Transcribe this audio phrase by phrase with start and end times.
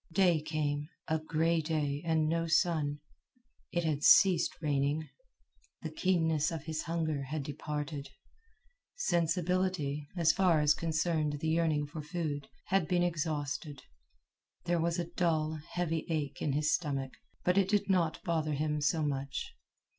[0.13, 3.01] Day came a gray day and no sun.
[3.71, 5.07] It had ceased raining.
[5.83, 8.09] The keenness of his hunger had departed.
[8.95, 13.83] Sensibility, as far as concerned the yearning for food, had been exhausted.
[14.65, 17.11] There was a dull, heavy ache in his stomach,
[17.43, 19.53] but it did not bother him so much.